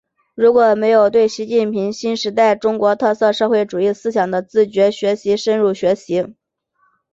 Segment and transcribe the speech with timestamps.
[0.33, 6.33] 如果没有对习近平新时代中国特色社会主义思想的自觉学习深入学习